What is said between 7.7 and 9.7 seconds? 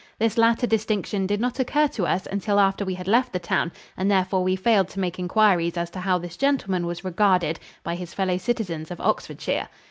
by his fellow citizens of Oxfordshire.